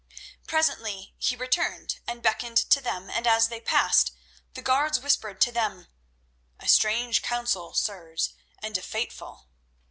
[0.47, 4.09] Presently he returned and beckoned to them, and as they passed,
[4.55, 5.89] the guards whispered to them:
[6.59, 8.33] "A strange council, sirs,
[8.63, 9.45] and a fateful!"